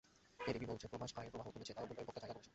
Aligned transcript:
ADB 0.49 0.65
বলছে, 0.71 0.85
প্রবাস 0.91 1.11
আয়ের 1.17 1.31
প্রবাহ 1.33 1.49
কমেছে, 1.53 1.73
তাই 1.75 1.83
অভ্যন্তরীণ 1.83 2.07
ভোক্তা 2.07 2.19
চাহিদা 2.21 2.35
কমেছে। 2.37 2.49